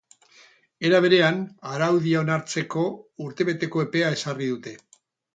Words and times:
Era 0.87 0.99
berean, 1.05 1.35
araudia 1.71 2.21
onartzeko 2.23 2.85
urtebeteko 3.25 3.83
epea 3.89 4.09
ezarri 4.17 4.49
dute. 4.53 4.75